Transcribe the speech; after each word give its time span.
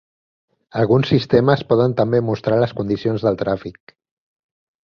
Alguns 0.83 1.11
sistemes 1.11 1.63
poden 1.73 1.93
també 2.01 2.21
mostrar 2.31 2.57
les 2.65 2.75
condicions 2.81 3.27
del 3.29 3.39
tràfic. 3.43 3.95